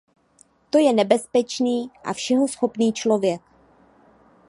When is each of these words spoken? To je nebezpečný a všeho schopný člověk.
To 0.69 0.77
je 0.77 0.93
nebezpečný 0.93 1.91
a 2.03 2.13
všeho 2.13 2.47
schopný 2.47 2.93
člověk. 2.93 3.41